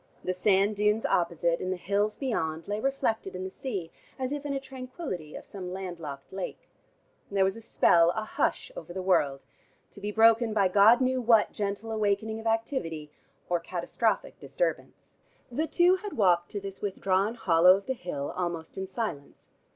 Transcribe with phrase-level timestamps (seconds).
[0.23, 4.47] The sand dunes opposite, and the hills beyond, lay reflected in the sea, as if
[4.47, 6.67] in the tranquillity of some land locked lake.
[7.29, 9.45] There was a spell, a hush over the world,
[9.91, 13.11] to be broken by God knew what gentle awakening of activity,
[13.47, 15.19] or catastrophic disturbance.
[15.51, 19.49] The two had walked to this withdrawn hollow of the hill almost in silence.